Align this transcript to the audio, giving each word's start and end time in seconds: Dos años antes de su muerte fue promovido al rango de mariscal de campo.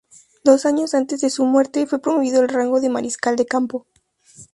Dos 0.43 0.65
años 0.65 0.95
antes 0.95 1.21
de 1.21 1.29
su 1.29 1.45
muerte 1.45 1.85
fue 1.85 2.01
promovido 2.01 2.41
al 2.41 2.49
rango 2.49 2.81
de 2.81 2.89
mariscal 2.89 3.35
de 3.35 3.45
campo. 3.45 3.85